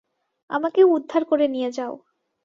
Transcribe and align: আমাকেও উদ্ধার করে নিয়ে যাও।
আমাকেও 0.49 0.87
উদ্ধার 0.93 1.23
করে 1.25 1.45
নিয়ে 1.47 1.69
যাও। 1.71 1.93